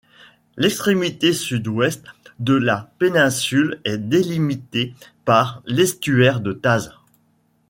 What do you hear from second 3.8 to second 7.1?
est délimitée par l'estuaire de Taz.